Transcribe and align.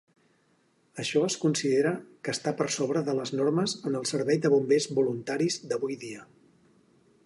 Això 1.03 1.21
es 1.31 1.35
considera 1.43 1.91
que 2.27 2.33
està 2.35 2.55
per 2.63 2.69
sobre 2.77 3.05
de 3.11 3.17
les 3.21 3.35
normes 3.41 3.79
en 3.91 4.01
el 4.01 4.11
servei 4.15 4.43
de 4.47 4.55
bombers 4.57 4.93
voluntaris 5.01 5.63
d'avui 5.73 6.05
dia. 6.07 6.29